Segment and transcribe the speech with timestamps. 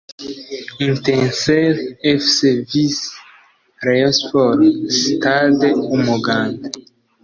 [0.87, 1.81] Etincelles
[2.21, 2.99] Fc vs
[3.85, 4.63] Rayon Sports
[5.05, 6.65] (Stade Umuganda)